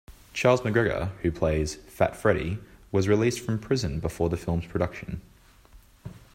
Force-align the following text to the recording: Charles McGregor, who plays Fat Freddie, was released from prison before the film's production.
Charles 0.33 0.61
McGregor, 0.61 1.09
who 1.21 1.31
plays 1.31 1.75
Fat 1.75 2.15
Freddie, 2.15 2.57
was 2.91 3.07
released 3.07 3.39
from 3.39 3.59
prison 3.59 3.99
before 3.99 4.29
the 4.29 4.35
film's 4.35 4.65
production. 4.65 5.21